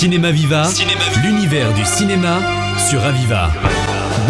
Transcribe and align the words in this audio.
Cinéma 0.00 0.30
Viva, 0.30 0.66
l'univers 1.22 1.74
du 1.74 1.84
cinéma 1.84 2.38
sur 2.88 3.04
Aviva. 3.04 3.50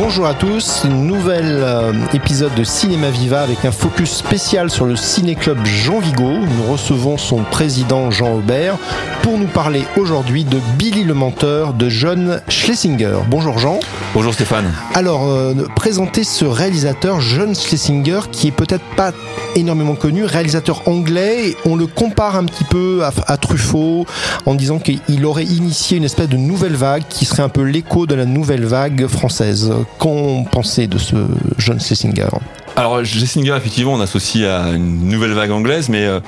Bonjour 0.02 0.24
à 0.24 0.32
tous, 0.32 0.86
nouvel 0.86 1.44
euh, 1.44 1.92
épisode 2.14 2.54
de 2.54 2.64
Cinéma 2.64 3.10
Viva 3.10 3.42
avec 3.42 3.66
un 3.66 3.70
focus 3.70 4.11
spécial 4.11 4.70
sur 4.70 4.86
le 4.86 4.96
ciné-club 4.96 5.58
Jean 5.66 5.98
Vigo. 5.98 6.25
Nous 6.25 6.72
recevons 6.72 7.18
son 7.18 7.45
président 7.45 8.11
Jean 8.11 8.32
Aubert 8.32 8.79
pour 9.22 9.36
nous 9.36 9.46
parler 9.46 9.84
aujourd'hui 9.98 10.44
de 10.44 10.58
Billy 10.79 11.04
le 11.04 11.12
menteur 11.12 11.75
de 11.75 11.90
John 11.90 12.40
Schlesinger. 12.48 13.18
Bonjour 13.29 13.58
Jean. 13.58 13.79
Bonjour 14.14 14.32
Stéphane. 14.32 14.72
Alors, 14.94 15.29
euh, 15.29 15.52
présenter 15.76 16.25
ce 16.25 16.46
réalisateur 16.46 17.21
John 17.21 17.54
Schlesinger 17.54 18.21
qui 18.32 18.48
est 18.48 18.53
peut-être 18.53 18.85
pas 18.96 19.12
énormément 19.54 19.96
connu, 19.96 20.25
réalisateur 20.25 20.89
anglais. 20.89 21.54
On 21.67 21.76
le 21.76 21.86
compare 21.86 22.36
un 22.36 22.46
petit 22.46 22.64
peu 22.64 23.04
à, 23.04 23.12
à 23.26 23.36
Truffaut 23.36 24.07
en 24.46 24.54
disant 24.54 24.79
qu'il 24.79 25.26
aurait 25.26 25.44
initié 25.44 25.98
une 25.98 26.04
espèce 26.04 26.30
de 26.30 26.39
nouvelle 26.39 26.76
vague 26.76 27.03
qui 27.11 27.26
serait 27.26 27.43
un 27.43 27.50
peu 27.50 27.62
l'écho 27.62 28.07
de 28.07 28.14
la 28.14 28.25
nouvelle 28.25 28.64
vague 28.64 29.07
française. 29.07 29.71
Qu'en 29.99 30.44
pensez 30.44 30.86
de 30.86 30.99
ce 30.99 31.17
John 31.58 31.80
Schlesinger 31.80 32.28
Alors 32.77 33.05
Schlesinger, 33.05 33.55
effectivement, 33.56 33.94
on 33.94 34.00
associe 34.00 34.47
à 34.47 34.70
une 34.70 35.08
nouvelle 35.08 35.33
vague 35.33 35.50
anglaise, 35.50 35.89
mais 35.89 36.06
euh, 36.06 36.20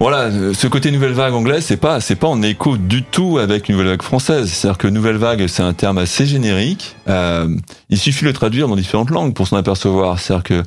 voilà, 0.00 0.30
ce 0.54 0.66
côté 0.66 0.90
nouvelle 0.90 1.12
vague 1.12 1.34
anglaise, 1.34 1.64
c'est 1.64 1.76
pas, 1.76 2.00
c'est 2.00 2.16
pas 2.16 2.26
en 2.26 2.40
écho 2.40 2.78
du 2.78 3.02
tout 3.02 3.36
avec 3.36 3.68
une 3.68 3.74
nouvelle 3.74 3.90
vague 3.90 4.02
française. 4.02 4.50
C'est-à-dire 4.50 4.78
que 4.78 4.88
nouvelle 4.88 5.16
vague, 5.16 5.46
c'est 5.46 5.62
un 5.62 5.74
terme 5.74 5.98
assez 5.98 6.24
générique. 6.24 6.96
Euh, 7.06 7.54
il 7.90 7.98
suffit 7.98 8.22
de 8.22 8.28
le 8.28 8.32
traduire 8.32 8.66
dans 8.66 8.76
différentes 8.76 9.10
langues 9.10 9.34
pour 9.34 9.46
s'en 9.46 9.56
apercevoir. 9.56 10.18
C'est-à-dire 10.18 10.44
que 10.44 10.62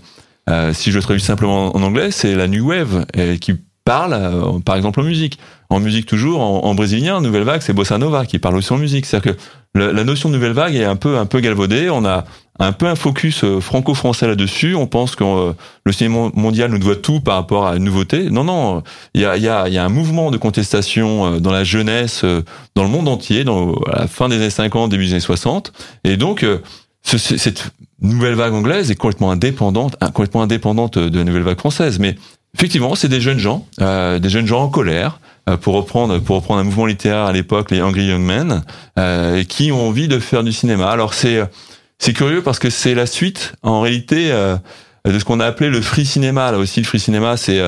euh, 0.50 0.72
si 0.74 0.92
je 0.92 0.98
le 0.98 1.02
traduis 1.02 1.24
simplement 1.24 1.76
en 1.76 1.82
anglais, 1.82 2.12
c'est 2.12 2.36
la 2.36 2.48
new 2.48 2.70
wave 2.70 3.06
et 3.16 3.40
qui 3.40 3.56
parle, 3.86 4.14
euh, 4.14 4.60
par 4.60 4.76
exemple, 4.76 5.00
en 5.00 5.04
musique. 5.04 5.40
En 5.70 5.80
musique 5.80 6.06
toujours, 6.06 6.42
en, 6.42 6.66
en 6.66 6.76
brésilien, 6.76 7.20
nouvelle 7.22 7.44
vague, 7.44 7.62
c'est 7.62 7.74
bossa 7.74 7.98
nova 7.98 8.26
qui 8.26 8.40
parle 8.40 8.56
aussi 8.56 8.72
en 8.74 8.78
musique. 8.78 9.06
C'est-à-dire 9.06 9.36
que 9.36 9.40
la 9.76 10.04
notion 10.04 10.30
de 10.30 10.36
nouvelle 10.36 10.52
vague 10.52 10.76
est 10.76 10.84
un 10.84 10.96
peu 10.96 11.18
un 11.18 11.26
peu 11.26 11.40
galvaudée. 11.40 11.90
On 11.90 12.06
a 12.06 12.26
un 12.60 12.72
peu 12.72 12.86
un 12.86 12.96
focus 12.96 13.44
euh, 13.44 13.60
franco-français 13.60 14.28
là-dessus. 14.28 14.76
On 14.76 14.86
pense 14.86 15.16
que 15.16 15.24
euh, 15.24 15.54
le 15.86 15.92
cinéma 15.92 16.30
mondial 16.36 16.70
nous 16.70 16.78
doit 16.78 16.96
tout 16.96 17.20
par 17.20 17.36
rapport 17.36 17.66
à 17.66 17.76
une 17.76 17.84
nouveauté. 17.84 18.30
Non, 18.30 18.44
non, 18.44 18.84
il 19.16 19.22
y 19.22 19.26
a, 19.26 19.38
y, 19.38 19.48
a, 19.48 19.68
y 19.70 19.78
a 19.78 19.84
un 19.84 19.90
mouvement 19.90 20.30
de 20.30 20.38
contestation 20.38 21.26
euh, 21.26 21.40
dans 21.40 21.52
la 21.52 21.64
jeunesse, 21.64 22.24
dans 22.76 22.84
le 22.84 22.90
monde 22.90 23.08
entier, 23.08 23.44
dans, 23.44 23.74
à 23.92 24.02
la 24.02 24.08
fin 24.08 24.30
des 24.30 24.36
années 24.36 24.50
50, 24.52 24.92
début 24.92 25.06
des 25.06 25.14
années 25.14 25.20
60. 25.20 25.74
Et 26.04 26.18
donc, 26.18 26.46
ce, 27.02 27.18
cette 27.18 27.72
nouvelle 28.00 28.36
vague 28.36 28.54
anglaise 28.54 28.92
est 28.92 28.96
complètement 28.96 29.32
indépendante, 29.32 29.98
complètement 30.14 30.44
indépendante 30.44 31.00
de 31.00 31.18
la 31.18 31.24
nouvelle 31.24 31.42
vague 31.42 31.58
française. 31.60 31.98
Mais 31.98 32.16
effectivement, 32.56 32.96
c'est 32.96 33.10
des 33.10 33.22
jeunes 33.22 33.40
gens, 33.40 33.68
euh, 33.82 34.20
des 34.20 34.30
jeunes 34.30 34.48
gens 34.48 34.64
en 34.64 34.70
colère, 34.70 35.20
euh, 35.50 35.58
pour 35.58 35.74
reprendre 35.74 36.20
pour 36.20 36.38
reprendre 36.38 36.62
un 36.62 36.64
mouvement 36.64 36.86
littéraire 36.86 37.26
à 37.26 37.34
l'époque, 37.34 37.72
les 37.72 37.82
Angry 37.82 38.06
Young 38.06 38.22
Men, 38.22 38.64
euh, 38.98 39.44
qui 39.44 39.72
ont 39.72 39.88
envie 39.88 40.08
de 40.08 40.20
faire 40.20 40.44
du 40.44 40.54
cinéma. 40.54 40.90
Alors 40.90 41.14
c'est 41.14 41.42
c'est 42.00 42.14
curieux 42.14 42.42
parce 42.42 42.60
que 42.60 42.70
c'est 42.70 42.96
la 42.96 43.06
suite, 43.06 43.54
en 43.64 43.82
réalité. 43.82 44.32
Euh, 44.32 44.58
de 45.06 45.20
ce 45.20 45.26
qu'on 45.26 45.42
a 45.42 45.46
appelé 45.46 45.70
le 45.70 45.82
free 45.82 46.06
cinéma. 46.06 46.50
Là 46.54 46.58
aussi, 46.58 46.80
le 46.80 46.86
free 46.86 46.98
cinéma, 46.98 47.36
c'est 47.36 47.62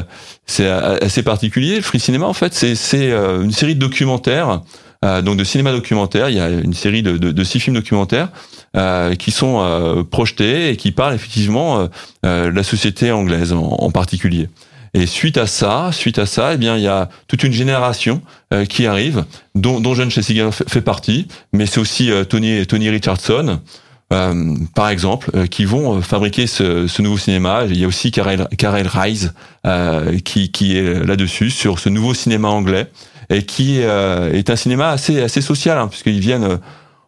c'est 0.45 0.69
assez 0.69 1.21
particulier. 1.21 1.75
Le 1.75 1.81
free 1.81 1.99
cinéma, 1.99 2.27
en 2.27 2.33
fait, 2.33 2.53
c'est 2.53 2.75
c'est 2.75 3.11
une 3.11 3.51
série 3.51 3.75
de 3.75 3.79
documentaires, 3.81 4.61
euh, 5.05 5.21
donc 5.21 5.37
de 5.37 5.43
cinéma 5.43 5.71
documentaire. 5.71 6.29
Il 6.29 6.37
y 6.37 6.39
a 6.39 6.49
une 6.49 6.73
série 6.73 7.03
de, 7.03 7.17
de, 7.17 7.31
de 7.31 7.43
six 7.43 7.59
films 7.59 7.75
documentaires 7.75 8.29
euh, 8.75 9.15
qui 9.15 9.31
sont 9.31 9.59
euh, 9.59 10.03
projetés 10.03 10.69
et 10.69 10.77
qui 10.77 10.91
parlent 10.91 11.13
effectivement 11.13 11.87
de 12.23 12.47
la 12.47 12.63
société 12.63 13.11
anglaise 13.11 13.53
en, 13.53 13.91
particulier. 13.91 14.49
Et 14.95 15.05
suite 15.05 15.37
à 15.37 15.45
ça, 15.45 15.91
suite 15.91 16.17
à 16.17 16.25
ça, 16.25 16.53
eh 16.53 16.57
bien, 16.57 16.77
il 16.77 16.83
y 16.83 16.87
a 16.87 17.09
toute 17.27 17.43
une 17.43 17.51
génération 17.51 18.21
qui 18.69 18.87
arrive, 18.87 19.25
dont, 19.53 19.81
dont 19.81 19.93
John 19.93 20.09
Schlesinger 20.09 20.49
fait, 20.51 20.79
partie, 20.79 21.27
mais 21.51 21.65
c'est 21.65 21.79
aussi 21.79 22.09
Tony 22.29 22.65
Tony 22.65 22.89
Richardson. 22.89 23.59
Euh, 24.13 24.53
par 24.75 24.89
exemple, 24.89 25.31
euh, 25.33 25.47
qui 25.47 25.65
vont 25.65 25.99
fabriquer 25.99 26.45
ce, 26.45 26.85
ce, 26.85 27.01
nouveau 27.01 27.17
cinéma. 27.17 27.63
Il 27.67 27.77
y 27.77 27.83
a 27.83 27.87
aussi 27.87 28.11
Karel, 28.11 28.47
Karel 28.55 28.87
Reis 28.87 29.31
euh, 29.65 30.19
qui, 30.19 30.51
qui 30.51 30.77
est 30.77 31.03
là-dessus, 31.03 31.49
sur 31.49 31.79
ce 31.79 31.89
nouveau 31.89 32.13
cinéma 32.13 32.49
anglais, 32.49 32.87
et 33.31 33.43
qui 33.43 33.79
est 33.79 34.49
un 34.49 34.55
cinéma 34.55 34.89
assez, 34.89 35.21
assez 35.21 35.41
social, 35.41 35.79
hein, 35.79 35.87
puisqu'ils 35.87 36.19
viennent... 36.19 36.59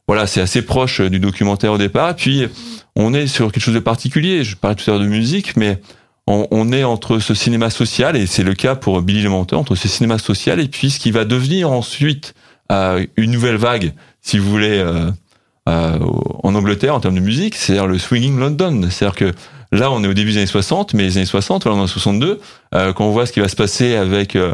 voilà, 0.08 0.26
c'est 0.26 0.42
assez 0.42 0.64
proche 0.64 1.00
du 1.02 1.20
documentaire 1.20 1.74
au 1.74 1.78
départ. 1.78 2.16
Puis, 2.16 2.48
on 2.96 3.14
est 3.14 3.28
sur 3.28 3.52
quelque 3.52 3.64
chose 3.64 3.76
de 3.76 3.80
particulier. 3.80 4.44
Je 4.44 4.56
parlais 4.56 4.76
tout 4.76 4.90
à 4.90 4.94
l'heure 4.94 5.04
de 5.04 5.08
musique, 5.08 5.56
mais 5.56 5.80
on, 6.28 6.72
est 6.74 6.84
entre 6.84 7.20
ce 7.20 7.34
cinéma 7.34 7.70
social, 7.70 8.18
et 8.18 8.26
c'est 8.26 8.44
le 8.44 8.54
cas 8.54 8.76
pour 8.76 9.02
Billy 9.02 9.22
le 9.22 9.30
Menteur, 9.30 9.60
entre 9.60 9.76
ce 9.76 9.88
cinéma 9.88 10.18
social 10.18 10.60
et 10.60 10.68
puis 10.68 10.90
ce 10.90 11.00
qui 11.00 11.12
va 11.12 11.24
devenir 11.24 11.72
ensuite 11.72 12.34
une 12.70 13.32
nouvelle 13.32 13.56
vague, 13.56 13.94
si 14.22 14.38
vous 14.38 14.50
voulez 14.50 14.84
euh, 15.68 16.00
en 16.44 16.56
Angleterre 16.56 16.96
en 16.96 17.02
termes 17.02 17.16
de 17.16 17.20
musique, 17.20 17.56
c'est-à-dire 17.56 17.88
le 17.88 17.98
swinging 17.98 18.40
London. 18.40 18.88
C'est-à-dire 18.90 19.16
que 19.16 19.34
là, 19.74 19.92
on 19.92 20.02
est 20.02 20.08
au 20.08 20.14
début 20.14 20.32
des 20.32 20.38
années 20.38 20.48
60, 20.48 20.94
mais 20.94 21.04
les 21.04 21.18
années 21.18 21.26
60, 21.26 21.64
voilà, 21.64 21.78
on 21.78 21.82
est 21.82 21.84
en 21.84 21.88
62, 21.88 22.40
euh, 22.74 22.94
quand 22.94 23.06
on 23.06 23.12
voit 23.12 23.26
ce 23.26 23.34
qui 23.34 23.42
va 23.42 23.50
se 23.50 23.56
passer 23.58 23.96
avec 23.96 24.38
euh, 24.38 24.54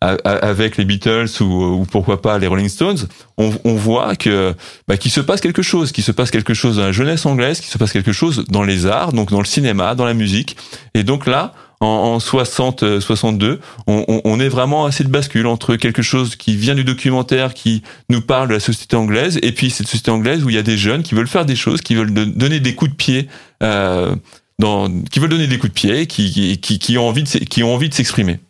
avec 0.00 0.78
les 0.78 0.84
Beatles 0.86 1.28
ou, 1.40 1.44
ou, 1.44 1.84
pourquoi 1.84 2.22
pas 2.22 2.38
les 2.38 2.46
Rolling 2.46 2.68
Stones, 2.68 3.06
on, 3.36 3.74
voit 3.74 4.16
que 4.16 4.54
bah, 4.88 4.96
qu'il 4.96 5.10
se 5.10 5.20
passe 5.20 5.40
quelque 5.40 5.62
chose, 5.62 5.92
qu'il 5.92 6.04
se 6.04 6.12
passe 6.12 6.30
quelque 6.30 6.54
chose 6.54 6.76
dans 6.76 6.84
la 6.84 6.92
jeunesse 6.92 7.26
anglaise, 7.26 7.60
qu'il 7.60 7.70
se 7.70 7.76
passe 7.76 7.92
quelque 7.92 8.12
chose 8.12 8.44
dans 8.48 8.62
les 8.62 8.86
arts, 8.86 9.12
donc 9.12 9.30
dans 9.30 9.40
le 9.40 9.46
cinéma, 9.46 9.94
dans 9.94 10.06
la 10.06 10.14
musique. 10.14 10.56
Et 10.94 11.02
donc 11.02 11.26
là, 11.26 11.52
en, 11.80 11.86
en 11.86 12.20
60, 12.20 13.00
62, 13.00 13.60
on, 13.86 14.22
on, 14.24 14.40
est 14.40 14.48
vraiment 14.48 14.86
à 14.86 14.92
cette 14.92 15.08
bascule 15.08 15.46
entre 15.46 15.76
quelque 15.76 16.02
chose 16.02 16.36
qui 16.36 16.56
vient 16.56 16.74
du 16.74 16.84
documentaire, 16.84 17.52
qui 17.52 17.82
nous 18.08 18.20
parle 18.20 18.48
de 18.48 18.54
la 18.54 18.60
société 18.60 18.96
anglaise, 18.96 19.38
et 19.42 19.52
puis 19.52 19.70
cette 19.70 19.86
société 19.86 20.10
anglaise 20.10 20.44
où 20.44 20.50
il 20.50 20.56
y 20.56 20.58
a 20.58 20.62
des 20.62 20.78
jeunes 20.78 21.02
qui 21.02 21.14
veulent 21.14 21.28
faire 21.28 21.46
des 21.46 21.56
choses, 21.56 21.80
qui 21.80 21.94
veulent 21.94 22.12
donner 22.12 22.60
des 22.60 22.74
coups 22.74 22.90
de 22.90 22.96
pied. 22.96 23.28
Euh, 23.62 24.14
dans, 24.58 24.90
qui 25.10 25.20
veulent 25.20 25.30
donner 25.30 25.46
des 25.46 25.58
coups 25.58 25.72
de 25.72 25.78
pied, 25.78 26.06
qui, 26.06 26.30
qui, 26.30 26.78
de, 26.78 27.44
qui 27.44 27.62
ont 27.62 27.74
envie 27.74 27.88
de 27.88 27.94
s'exprimer. 27.94 28.40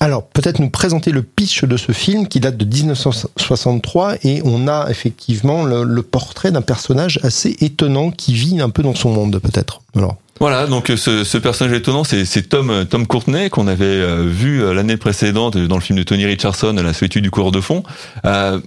Alors, 0.00 0.26
peut-être 0.26 0.60
nous 0.60 0.70
présenter 0.70 1.10
le 1.10 1.22
pitch 1.22 1.64
de 1.64 1.76
ce 1.76 1.92
film 1.92 2.28
qui 2.28 2.40
date 2.40 2.56
de 2.56 2.64
1963 2.64 4.16
et 4.22 4.42
on 4.44 4.68
a 4.68 4.88
effectivement 4.90 5.64
le, 5.64 6.02
portrait 6.02 6.50
d'un 6.52 6.62
personnage 6.62 7.20
assez 7.22 7.56
étonnant 7.60 8.10
qui 8.10 8.34
vit 8.34 8.60
un 8.60 8.70
peu 8.70 8.82
dans 8.82 8.94
son 8.94 9.10
monde, 9.10 9.38
peut-être. 9.38 9.80
Alors. 9.96 10.16
Voilà, 10.40 10.66
donc 10.66 10.92
ce, 10.96 11.38
personnage 11.38 11.76
étonnant, 11.76 12.02
c'est 12.04 12.48
Tom 12.48 12.84
Tom 12.86 13.06
Courtenay 13.06 13.50
qu'on 13.50 13.68
avait 13.68 13.84
euh, 13.84 14.26
vu 14.26 14.62
euh, 14.62 14.74
l'année 14.74 14.96
précédente 14.96 15.56
dans 15.56 15.76
le 15.76 15.80
film 15.80 15.98
de 15.98 16.02
Tony 16.02 16.26
Richardson, 16.26 16.74
La 16.74 16.92
solitude 16.92 17.22
du 17.22 17.30
coureur 17.30 17.52
de 17.52 17.60
fond. 17.60 17.84
Euh, 18.26 18.60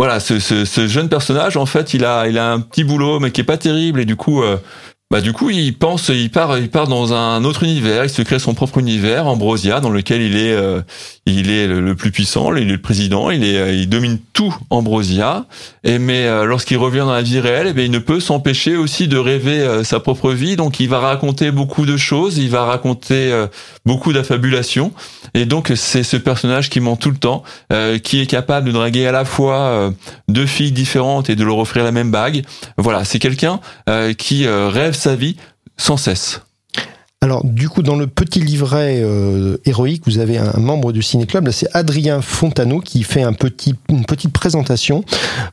voilà, 0.00 0.18
ce, 0.18 0.86
jeune 0.88 1.10
personnage, 1.10 1.58
en 1.58 1.66
fait, 1.66 1.92
il 1.92 2.06
a 2.06 2.26
il 2.26 2.38
a 2.38 2.50
un 2.50 2.60
petit 2.60 2.84
boulot, 2.84 3.20
mais 3.20 3.32
qui 3.32 3.42
est 3.42 3.44
pas 3.44 3.58
terrible 3.58 4.00
et 4.00 4.06
du 4.06 4.16
coup. 4.16 4.42
Euh, 4.42 4.56
bah 5.12 5.20
du 5.20 5.32
coup, 5.32 5.50
il 5.50 5.76
pense, 5.76 6.08
il 6.08 6.30
part, 6.30 6.56
il 6.56 6.70
part 6.70 6.86
dans 6.86 7.12
un 7.12 7.42
autre 7.42 7.64
univers. 7.64 8.04
Il 8.04 8.10
se 8.10 8.22
crée 8.22 8.38
son 8.38 8.54
propre 8.54 8.78
univers, 8.78 9.26
Ambrosia, 9.26 9.80
dans 9.80 9.90
lequel 9.90 10.22
il 10.22 10.36
est, 10.36 10.52
euh, 10.52 10.82
il 11.26 11.50
est 11.50 11.66
le 11.66 11.96
plus 11.96 12.12
puissant, 12.12 12.54
il 12.54 12.62
est 12.62 12.72
le 12.72 12.78
président, 12.80 13.28
il 13.32 13.42
est, 13.42 13.56
euh, 13.56 13.72
il 13.72 13.88
domine 13.88 14.18
tout 14.34 14.54
Ambrosia. 14.70 15.46
Et 15.82 15.98
mais 15.98 16.26
euh, 16.26 16.44
lorsqu'il 16.44 16.76
revient 16.76 17.00
dans 17.00 17.12
la 17.12 17.22
vie 17.22 17.40
réelle, 17.40 17.66
eh 17.70 17.72
bien, 17.72 17.86
il 17.86 17.90
ne 17.90 17.98
peut 17.98 18.20
s'empêcher 18.20 18.76
aussi 18.76 19.08
de 19.08 19.18
rêver 19.18 19.82
sa 19.82 19.98
propre 19.98 20.30
vie. 20.30 20.54
Donc, 20.54 20.78
il 20.78 20.88
va 20.88 21.00
raconter 21.00 21.50
beaucoup 21.50 21.86
de 21.86 21.96
choses, 21.96 22.38
il 22.38 22.48
va 22.48 22.64
raconter 22.64 23.34
beaucoup 23.84 24.12
d'affabulations. 24.12 24.92
Et 25.34 25.44
donc, 25.44 25.72
c'est 25.74 26.04
ce 26.04 26.18
personnage 26.18 26.70
qui 26.70 26.78
ment 26.78 26.94
tout 26.94 27.10
le 27.10 27.16
temps, 27.16 27.42
qui 28.04 28.20
est 28.20 28.26
capable 28.26 28.68
de 28.68 28.72
draguer 28.72 29.08
à 29.08 29.12
la 29.12 29.24
fois 29.24 29.92
deux 30.28 30.46
filles 30.46 30.72
différentes 30.72 31.30
et 31.30 31.36
de 31.36 31.44
leur 31.44 31.58
offrir 31.58 31.82
la 31.82 31.92
même 31.92 32.12
bague. 32.12 32.42
Voilà, 32.76 33.04
c'est 33.04 33.18
quelqu'un 33.18 33.60
qui 34.16 34.46
rêve 34.46 34.94
sa 35.00 35.16
vie 35.16 35.36
sans 35.76 35.96
cesse. 35.96 36.40
Alors, 37.22 37.44
du 37.44 37.68
coup, 37.68 37.82
dans 37.82 37.96
le 37.96 38.06
petit 38.06 38.40
livret 38.40 39.00
euh, 39.02 39.58
héroïque, 39.66 40.04
vous 40.06 40.20
avez 40.20 40.38
un 40.38 40.58
membre 40.58 40.90
du 40.90 41.02
Ciné 41.02 41.26
Club. 41.26 41.50
C'est 41.50 41.68
Adrien 41.74 42.22
Fontano 42.22 42.80
qui 42.80 43.02
fait 43.02 43.22
un 43.22 43.34
petit, 43.34 43.74
une 43.90 44.06
petite 44.06 44.32
présentation. 44.32 45.04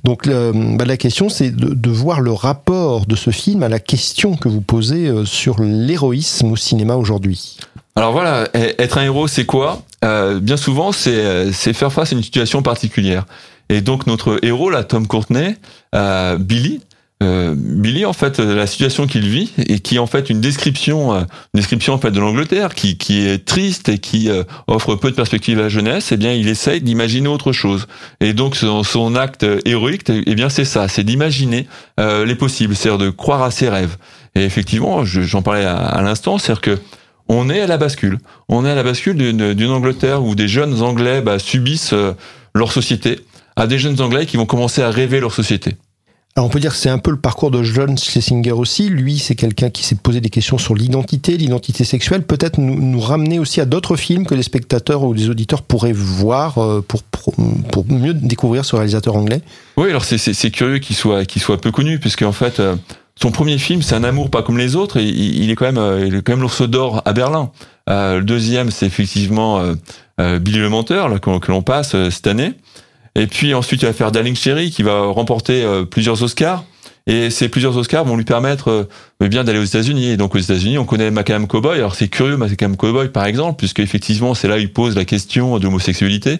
Donc, 0.06 0.30
bah, 0.30 0.86
la 0.86 0.96
question, 0.96 1.28
c'est 1.28 1.52
de, 1.52 1.74
de, 1.74 1.90
voir 1.90 2.22
le 2.22 2.32
rapport 2.32 3.06
de 3.06 3.18
ce 3.18 3.32
film 3.32 3.64
à 3.64 3.70
la 3.70 3.80
question 3.80 4.38
que 4.38 4.48
vous 4.48 4.62
posez 4.62 5.08
euh, 5.08 5.26
sur 5.26 5.62
l'héroïsme 5.62 6.54
au 6.54 6.56
cinéma 6.56 6.96
aujourd'hui. 6.96 7.58
Alors 7.98 8.14
voilà, 8.14 8.48
être 8.54 8.98
un 9.00 9.04
héros, 9.04 9.28
c'est 9.28 9.46
quoi? 9.46 9.82
Euh, 10.06 10.40
Bien 10.40 10.56
souvent, 10.56 10.94
c'est 10.94 11.52
faire 11.52 11.92
face 11.92 12.14
à 12.14 12.16
une 12.16 12.24
situation 12.24 12.62
particulière. 12.62 13.26
Et 13.68 13.82
donc 13.82 14.08
notre 14.08 14.40
héros, 14.42 14.70
là, 14.70 14.86
Tom 14.86 15.06
Courtenay, 15.06 15.58
Billy, 16.40 16.80
euh, 17.24 17.56
Billy 17.58 18.06
en 18.06 18.14
fait 18.14 18.38
la 18.38 18.68
situation 18.68 19.08
qu'il 19.08 19.28
vit 19.28 19.52
et 19.58 19.80
qui 19.80 19.96
est 19.96 20.00
en 20.00 20.06
fait 20.06 20.30
une 20.30 20.40
description 20.40 21.14
euh, 21.14 21.22
une 21.22 21.60
description 21.60 21.94
en 21.96 21.98
fait 21.98 22.12
de 22.12 22.20
l'Angleterre 22.20 22.76
qui, 22.76 22.98
qui 22.98 23.26
est 23.26 23.44
triste 23.44 23.90
et 23.90 23.98
qui 23.98 24.30
euh, 24.30 24.44
offre 24.68 24.96
peu 24.96 25.10
de 25.10 25.16
perspectives 25.16 25.58
à 25.58 25.64
la 25.64 25.70
jeunesse 25.70 26.12
eh 26.12 26.18
bien 26.18 26.34
il 26.34 26.48
essaye 26.48 26.80
d'imaginer 26.80 27.28
autre 27.28 27.54
chose. 27.54 27.88
Et 28.20 28.34
donc 28.34 28.56
son, 28.56 28.84
son 28.84 29.16
acte 29.16 29.46
héroïque 29.66 30.04
eh 30.10 30.36
bien 30.36 30.50
c'est 30.50 30.66
ça 30.66 30.88
c'est 30.88 31.04
d'imaginer 31.04 31.68
euh, 32.00 32.24
les 32.24 32.36
possibles 32.36 32.76
c'est-à-dire 32.76 33.00
de 33.00 33.10
croire 33.10 33.42
à 33.42 33.50
ses 33.50 33.70
rêves. 33.70 33.98
Et 34.36 34.44
effectivement 34.44 35.04
j'en 35.04 35.42
parlais 35.42 35.66
à, 35.66 36.00
l'instant 36.04 36.38
c'est-à-dire 36.38 36.62
que 36.62 36.80
on 37.30 37.50
est 37.50 37.60
à 37.60 37.68
la 37.68 37.78
bascule. 37.78 38.20
On 38.48 38.64
est 38.64 38.70
à 38.70 38.76
la 38.76 38.84
bascule 38.84 39.18
d'une 39.18 39.72
Angleterre 39.72 40.24
où 40.24 40.36
des 40.36 40.48
jeunes 40.48 40.82
Anglais 40.82 41.22
bah, 41.22 41.40
subissent 41.40 41.94
leur 42.56 42.72
société 42.72 43.20
à 43.58 43.68
des 43.68 43.80
jeunes 43.80 44.00
Anglais 44.00 44.26
qui 44.26 44.38
vont 44.38 44.46
commencer 44.46 44.82
à 44.82 44.92
rêver 44.92 45.20
leur 45.20 45.34
société. 45.34 45.76
Alors 46.38 46.46
on 46.46 46.50
peut 46.50 46.60
dire 46.60 46.70
que 46.70 46.78
c'est 46.78 46.92
un 46.92 47.00
peu 47.00 47.10
le 47.10 47.18
parcours 47.18 47.50
de 47.50 47.64
John 47.64 47.98
Schlesinger 47.98 48.52
aussi. 48.52 48.90
Lui, 48.90 49.18
c'est 49.18 49.34
quelqu'un 49.34 49.72
qui 49.72 49.84
s'est 49.84 49.96
posé 49.96 50.22
des 50.22 50.30
questions 50.30 50.60
sur 50.60 50.76
l'identité, 50.76 51.36
l'identité 51.36 51.84
sexuelle. 51.84 52.22
Peut-être 52.22 52.60
nous, 52.60 52.80
nous, 52.80 53.00
ramener 53.00 53.40
aussi 53.40 53.60
à 53.60 53.66
d'autres 53.66 53.96
films 53.96 54.28
que 54.28 54.36
les 54.36 54.44
spectateurs 54.44 55.02
ou 55.02 55.14
les 55.14 55.32
auditeurs 55.32 55.64
pourraient 55.64 55.94
voir 55.94 56.60
euh, 56.60 56.86
pour, 56.88 57.02
pour, 57.72 57.86
mieux 57.92 58.14
découvrir 58.14 58.66
ce 58.66 58.76
réalisateur 58.76 59.16
anglais. 59.16 59.42
Oui, 59.78 59.90
alors 59.90 60.06
c'est 60.06 60.52
curieux 60.52 60.78
qu'il 60.78 60.96
soit, 60.96 61.26
qu'il 61.26 61.42
soit 61.42 61.60
peu 61.60 61.72
connu, 61.72 61.98
puisque 61.98 62.22
en 62.22 62.32
fait, 62.32 62.60
euh, 62.60 62.76
son 63.16 63.32
premier 63.32 63.58
film, 63.58 63.82
c'est 63.82 63.96
Un 63.96 64.04
amour 64.04 64.30
pas 64.30 64.44
comme 64.44 64.60
les 64.60 64.76
autres, 64.76 64.98
et 64.98 65.06
il 65.06 65.50
est 65.50 65.56
quand 65.56 65.66
même, 65.66 65.80
euh, 65.80 66.06
il 66.06 66.14
est 66.14 66.22
quand 66.22 66.34
même 66.34 66.42
l'ours 66.42 66.62
d'or 66.62 67.02
à 67.06 67.14
Berlin. 67.14 67.50
Le 67.88 68.22
deuxième, 68.22 68.70
c'est 68.70 68.86
effectivement 68.86 69.60
Billy 70.20 70.60
le 70.60 70.70
menteur, 70.70 71.20
que 71.20 71.52
l'on 71.52 71.62
passe 71.64 71.96
cette 72.10 72.28
année. 72.28 72.54
Et 73.18 73.28
puis 73.28 73.54
ensuite, 73.54 73.82
il 73.82 73.86
va 73.86 73.94
faire 73.94 74.14
Darling 74.14 74.36
Cherry, 74.36 74.72
qui 74.72 74.84
va 74.84 75.02
remporter 75.02 75.66
plusieurs 75.90 76.24
Oscars. 76.24 76.64
Et 77.08 77.30
ces 77.30 77.48
plusieurs 77.48 77.76
Oscars 77.78 78.04
vont 78.04 78.18
lui 78.18 78.26
permettre 78.26 78.88
euh, 79.22 79.28
bien 79.30 79.46
d'aller 79.46 79.60
aux 79.60 79.64
États-Unis. 79.64 80.10
Et 80.10 80.18
donc 80.18 80.36
aux 80.36 80.40
États-Unis, 80.40 80.78
on 80.78 80.84
connaît 80.84 81.10
Macadam 81.10 81.48
Cowboy. 81.48 81.78
Alors 81.78 81.96
c'est 81.96 82.10
curieux, 82.10 82.36
Macadam 82.36 82.76
Cowboy 82.76 83.10
par 83.10 83.26
exemple, 83.26 83.58
puisque 83.58 83.80
effectivement 83.80 84.34
c'est 84.34 84.50
là 84.50 84.58
où 84.58 84.60
il 84.60 84.72
pose 84.72 84.96
la 84.96 85.06
question 85.06 85.58
d'homosexualité. 85.58 86.40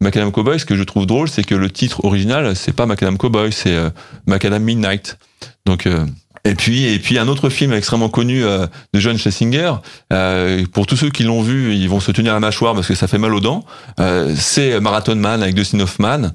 Macadam 0.00 0.32
Cowboy, 0.32 0.58
ce 0.58 0.64
que 0.64 0.74
je 0.74 0.82
trouve 0.82 1.06
drôle, 1.06 1.28
c'est 1.28 1.44
que 1.44 1.54
le 1.54 1.70
titre 1.70 2.04
original, 2.04 2.56
c'est 2.56 2.74
pas 2.74 2.84
Macadam 2.84 3.16
Cowboy, 3.16 3.52
c'est 3.52 3.74
euh, 3.74 3.90
Macadam 4.26 4.62
Midnight. 4.62 5.18
Donc 5.66 5.86
euh, 5.86 6.04
et 6.48 6.54
puis, 6.54 6.86
et 6.86 6.98
puis 6.98 7.18
un 7.18 7.28
autre 7.28 7.50
film 7.50 7.74
extrêmement 7.74 8.08
connu 8.08 8.42
euh, 8.42 8.66
de 8.94 9.00
John 9.00 9.18
Schlesinger. 9.18 9.74
Euh, 10.14 10.64
pour 10.72 10.86
tous 10.86 10.96
ceux 10.96 11.10
qui 11.10 11.22
l'ont 11.22 11.42
vu, 11.42 11.74
ils 11.74 11.90
vont 11.90 12.00
se 12.00 12.10
tenir 12.10 12.32
la 12.32 12.40
mâchoire 12.40 12.74
parce 12.74 12.88
que 12.88 12.94
ça 12.94 13.06
fait 13.06 13.18
mal 13.18 13.34
aux 13.34 13.40
dents. 13.40 13.66
Euh, 14.00 14.34
c'est 14.34 14.80
Marathon 14.80 15.16
Man 15.16 15.42
avec 15.42 15.54
Dustin 15.54 15.80
Hoffman. 15.80 16.30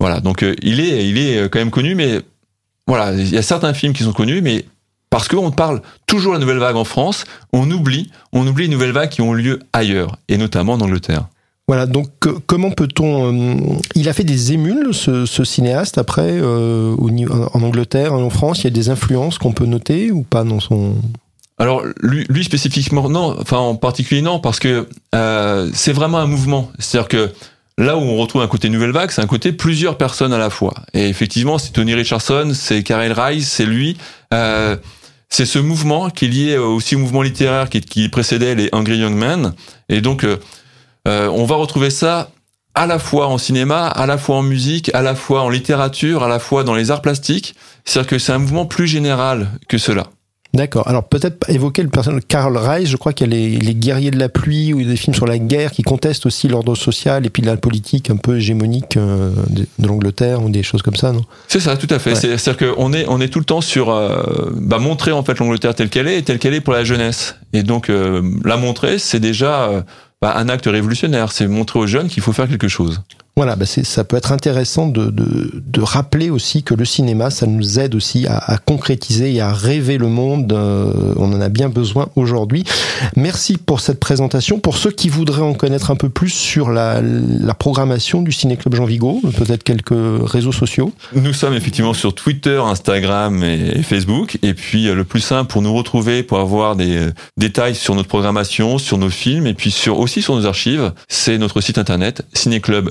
voilà, 0.00 0.20
donc 0.20 0.44
il 0.62 0.80
est, 0.80 1.08
il 1.08 1.18
est 1.18 1.48
quand 1.48 1.60
même 1.60 1.70
connu, 1.70 1.94
mais 1.94 2.20
voilà, 2.88 3.12
il 3.12 3.30
y 3.30 3.38
a 3.38 3.42
certains 3.42 3.74
films 3.74 3.92
qui 3.92 4.02
sont 4.02 4.12
connus, 4.12 4.42
mais 4.42 4.64
parce 5.08 5.28
qu'on 5.28 5.52
parle 5.52 5.82
toujours 6.06 6.32
de 6.32 6.38
la 6.38 6.40
nouvelle 6.40 6.58
vague 6.58 6.76
en 6.76 6.84
France, 6.84 7.24
on 7.52 7.70
oublie, 7.70 8.10
on 8.32 8.44
oublie 8.44 8.64
les 8.64 8.70
nouvelles 8.70 8.92
vagues 8.92 9.10
qui 9.10 9.22
ont 9.22 9.34
lieu 9.34 9.60
ailleurs, 9.72 10.16
et 10.28 10.36
notamment 10.36 10.72
en 10.72 10.80
Angleterre. 10.80 11.26
Voilà, 11.70 11.86
donc 11.86 12.08
comment 12.48 12.72
peut-on... 12.72 13.32
Euh, 13.32 13.78
il 13.94 14.08
a 14.08 14.12
fait 14.12 14.24
des 14.24 14.52
émules, 14.52 14.92
ce, 14.92 15.44
cinéaste, 15.44 15.98
après, 15.98 16.32
euh, 16.32 16.96
en 16.98 17.62
Angleterre, 17.62 18.12
en 18.12 18.28
France, 18.28 18.62
il 18.62 18.64
y 18.64 18.66
a 18.66 18.70
des 18.70 18.88
influences 18.88 19.38
qu'on 19.38 19.52
peut 19.52 19.66
noter 19.66 20.10
ou 20.10 20.24
pas 20.24 20.42
dans 20.42 20.58
son... 20.58 20.96
Alors 21.58 21.84
lui, 22.02 22.42
spécifiquement 22.42 23.08
non, 23.08 23.36
enfin 23.38 23.58
en 23.58 23.76
particulier 23.76 24.20
non, 24.20 24.40
parce 24.40 24.58
que 24.58 24.88
euh, 25.14 25.70
c'est 25.72 25.92
vraiment 25.92 26.18
un 26.18 26.26
mouvement. 26.26 26.72
C'est-à-dire 26.80 27.08
que 27.08 27.30
Là 27.78 27.96
où 27.96 28.00
on 28.00 28.16
retrouve 28.16 28.42
un 28.42 28.48
côté 28.48 28.68
nouvelle 28.68 28.90
vague, 28.90 29.12
c'est 29.12 29.22
un 29.22 29.28
côté 29.28 29.52
plusieurs 29.52 29.96
personnes 29.96 30.32
à 30.32 30.38
la 30.38 30.50
fois. 30.50 30.74
Et 30.92 31.08
effectivement, 31.08 31.56
c'est 31.56 31.70
Tony 31.70 31.94
Richardson, 31.94 32.50
c'est 32.52 32.82
Karel 32.82 33.12
Rice, 33.12 33.48
c'est 33.48 33.64
lui. 33.64 33.96
C'est 34.32 35.46
ce 35.46 35.60
mouvement 35.60 36.10
qui 36.10 36.24
est 36.24 36.28
lié 36.28 36.58
aussi 36.58 36.96
au 36.96 36.98
mouvement 36.98 37.22
littéraire 37.22 37.70
qui, 37.70 38.08
précédait 38.08 38.56
les 38.56 38.68
Angry 38.72 38.98
Young 38.98 39.14
Men. 39.14 39.54
Et 39.88 40.00
donc, 40.00 40.26
on 41.06 41.44
va 41.44 41.56
retrouver 41.56 41.90
ça 41.90 42.30
à 42.74 42.86
la 42.86 42.98
fois 42.98 43.26
en 43.28 43.38
cinéma, 43.38 43.86
à 43.86 44.06
la 44.06 44.18
fois 44.18 44.36
en 44.36 44.42
musique, 44.42 44.90
à 44.94 45.02
la 45.02 45.14
fois 45.14 45.42
en 45.42 45.48
littérature, 45.48 46.22
à 46.22 46.28
la 46.28 46.38
fois 46.38 46.64
dans 46.64 46.74
les 46.74 46.90
arts 46.90 47.02
plastiques. 47.02 47.54
C'est-à-dire 47.84 48.10
que 48.10 48.18
c'est 48.18 48.32
un 48.32 48.38
mouvement 48.38 48.66
plus 48.66 48.86
général 48.86 49.48
que 49.68 49.78
cela. 49.78 50.06
D'accord. 50.52 50.88
Alors 50.88 51.04
peut-être 51.04 51.48
évoquer 51.48 51.82
le 51.82 51.88
personnage 51.88 52.22
de 52.22 52.26
Karl 52.26 52.56
Reich. 52.56 52.88
Je 52.88 52.96
crois 52.96 53.12
qu'il 53.12 53.28
y 53.28 53.30
a 53.30 53.36
les, 53.36 53.56
les, 53.58 53.74
guerriers 53.74 54.10
de 54.10 54.18
la 54.18 54.28
pluie 54.28 54.72
ou 54.72 54.82
des 54.82 54.96
films 54.96 55.14
sur 55.14 55.26
la 55.26 55.38
guerre 55.38 55.70
qui 55.70 55.82
contestent 55.82 56.26
aussi 56.26 56.48
l'ordre 56.48 56.74
social 56.74 57.24
et 57.24 57.30
puis 57.30 57.40
la 57.40 57.56
politique 57.56 58.10
un 58.10 58.16
peu 58.16 58.38
hégémonique 58.38 58.96
euh, 58.96 59.30
de, 59.48 59.66
de 59.78 59.86
l'Angleterre 59.86 60.42
ou 60.42 60.50
des 60.50 60.64
choses 60.64 60.82
comme 60.82 60.96
ça, 60.96 61.12
non? 61.12 61.24
C'est 61.46 61.60
ça, 61.60 61.76
tout 61.76 61.86
à 61.88 62.00
fait. 62.00 62.14
Ouais. 62.14 62.36
C'est-à-dire 62.36 62.74
qu'on 62.74 62.92
est 62.92 63.06
on 63.08 63.20
est 63.20 63.28
tout 63.28 63.38
le 63.38 63.44
temps 63.44 63.60
sur 63.60 63.90
euh, 63.90 64.50
bah, 64.56 64.80
montrer 64.80 65.12
en 65.12 65.22
fait 65.22 65.38
l'Angleterre 65.38 65.76
telle 65.76 65.88
qu'elle 65.88 66.08
est 66.08 66.18
et 66.18 66.22
telle 66.22 66.40
qu'elle 66.40 66.54
est 66.54 66.60
pour 66.60 66.72
la 66.72 66.82
jeunesse. 66.82 67.36
Et 67.52 67.62
donc 67.62 67.88
euh, 67.88 68.20
la 68.44 68.56
montrer, 68.56 68.98
c'est 68.98 69.20
déjà 69.20 69.68
euh, 69.68 69.82
bah, 70.20 70.34
un 70.36 70.48
acte 70.48 70.66
révolutionnaire. 70.66 71.32
C'est 71.32 71.46
montrer 71.46 71.78
aux 71.78 71.86
jeunes 71.86 72.08
qu'il 72.08 72.22
faut 72.22 72.32
faire 72.32 72.48
quelque 72.48 72.68
chose. 72.68 73.02
Voilà, 73.36 73.56
bah 73.56 73.64
ça 73.64 74.04
peut 74.04 74.16
être 74.16 74.32
intéressant 74.32 74.86
de, 74.86 75.12
rappeler 75.80 76.28
aussi 76.28 76.62
que 76.62 76.74
le 76.74 76.84
cinéma, 76.84 77.30
ça 77.30 77.46
nous 77.46 77.80
aide 77.80 77.94
aussi 77.94 78.26
à, 78.26 78.58
concrétiser 78.58 79.32
et 79.32 79.40
à 79.40 79.52
rêver 79.52 79.96
le 79.96 80.08
monde. 80.08 80.52
Euh, 80.52 81.14
on 81.16 81.32
en 81.32 81.40
a 81.40 81.48
bien 81.48 81.70
besoin 81.70 82.10
aujourd'hui. 82.16 82.64
Merci 83.16 83.56
pour 83.56 83.80
cette 83.80 83.98
présentation. 83.98 84.60
Pour 84.60 84.76
ceux 84.76 84.90
qui 84.90 85.08
voudraient 85.08 85.42
en 85.42 85.54
connaître 85.54 85.90
un 85.90 85.96
peu 85.96 86.10
plus 86.10 86.28
sur 86.28 86.70
la, 86.70 87.02
programmation 87.58 88.22
du 88.22 88.32
Ciné 88.32 88.56
Club 88.56 88.74
Jean 88.74 88.84
Vigo, 88.84 89.20
peut-être 89.36 89.64
quelques 89.64 89.90
réseaux 89.90 90.52
sociaux. 90.52 90.92
Nous 91.14 91.32
sommes 91.32 91.54
effectivement 91.54 91.94
sur 91.94 92.14
Twitter, 92.14 92.60
Instagram 92.62 93.42
et 93.42 93.82
Facebook. 93.82 94.38
Et 94.42 94.54
puis 94.54 94.88
euh, 94.88 94.94
le 94.94 95.04
plus 95.04 95.20
simple 95.20 95.50
pour 95.50 95.62
nous 95.62 95.72
retrouver, 95.72 96.22
pour 96.22 96.38
avoir 96.38 96.76
des 96.76 96.96
euh, 96.96 97.12
détails 97.36 97.74
sur 97.74 97.94
notre 97.94 98.08
programmation, 98.08 98.78
sur 98.78 98.98
nos 98.98 99.10
films 99.10 99.46
et 99.46 99.54
puis 99.54 99.74
aussi 99.88 100.22
sur 100.22 100.36
nos 100.36 100.46
archives, 100.46 100.92
c'est 101.08 101.38
notre 101.38 101.60
site 101.60 101.78
internet 101.78 102.22
cinéclub 102.34 102.90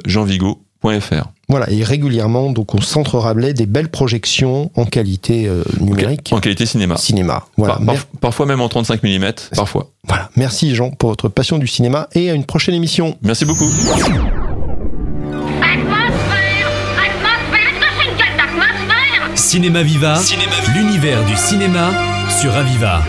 Voilà, 1.50 1.70
et 1.70 1.84
régulièrement, 1.84 2.52
donc 2.52 2.76
au 2.76 2.82
Centre 2.82 3.18
Rabelais, 3.18 3.54
des 3.54 3.66
belles 3.66 3.90
projections 3.90 4.72
en 4.76 4.86
qualité 4.86 5.48
euh, 5.48 5.64
numérique. 5.82 6.30
En 6.32 6.40
qualité 6.40 6.66
cinéma. 6.66 6.96
Cinéma, 6.96 7.44
voilà. 7.58 7.76
Par, 7.76 7.86
par, 7.86 8.06
parfois 8.22 8.46
même 8.46 8.62
en 8.62 8.70
35 8.70 9.04
mm, 9.04 9.32
parfois. 9.56 9.90
Voilà, 10.08 10.30
merci 10.36 10.76
Jean 10.76 10.92
pour 10.92 11.10
votre 11.10 11.28
passion 11.28 11.58
du 11.58 11.68
cinéma 11.68 12.08
et 12.14 12.30
à 12.30 12.34
une 12.34 12.46
prochaine 12.46 12.76
émission. 12.76 13.18
Merci 13.22 13.46
beaucoup. 13.46 13.70
Cinéma 19.36 19.82
Viva, 19.82 20.16
Cinéma... 20.18 20.52
l'univers 20.76 21.26
du 21.26 21.36
cinéma 21.36 21.92
sur 22.40 22.56
Aviva. 22.56 23.02